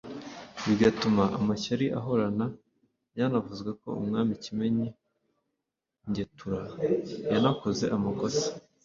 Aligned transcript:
bigatuma 0.65 1.23
amashyari 1.39 1.85
ahahora. 1.97 2.25
Byanavuzwe 3.13 3.69
ko 3.81 3.89
umwami 4.01 4.33
Kimenyi 4.43 4.87
Ngetura 6.09 6.61
yanakoze 7.33 7.85
amakosa 7.97 8.45